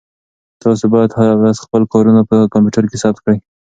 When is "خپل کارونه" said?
1.65-2.21